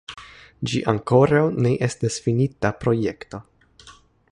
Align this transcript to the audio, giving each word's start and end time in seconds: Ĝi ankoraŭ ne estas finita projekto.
Ĝi 0.71 0.79
ankoraŭ 0.93 1.43
ne 1.67 1.75
estas 1.89 2.17
finita 2.25 2.73
projekto. 2.85 3.45